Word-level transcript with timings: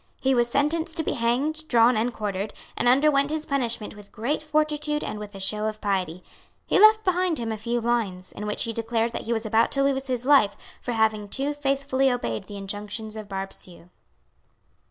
He 0.19 0.33
was 0.33 0.49
sentenced 0.49 0.97
to 0.97 1.03
be 1.03 1.11
hanged, 1.11 1.67
drawn 1.67 1.95
and 1.95 2.11
quartered, 2.11 2.55
and 2.75 2.87
underwent 2.87 3.29
his 3.29 3.45
punishment 3.45 3.95
with 3.95 4.11
great 4.11 4.41
fortitude 4.41 5.03
and 5.03 5.19
with 5.19 5.35
a 5.35 5.39
show 5.39 5.67
of 5.67 5.79
piety. 5.79 6.23
He 6.65 6.79
left 6.79 7.03
behind 7.03 7.37
him 7.37 7.51
a 7.51 7.55
few 7.59 7.79
lines, 7.79 8.31
in 8.31 8.47
which 8.47 8.63
he 8.63 8.73
declared 8.73 9.11
that 9.13 9.25
he 9.25 9.31
was 9.33 9.45
about 9.45 9.71
to 9.73 9.83
lose 9.83 10.07
his 10.07 10.25
life 10.25 10.57
for 10.81 10.93
having 10.93 11.27
too 11.29 11.53
faithfully 11.53 12.11
obeyed 12.11 12.45
the 12.45 12.57
injunctions 12.57 13.15
of 13.15 13.29
Barbesieux. 13.29 13.89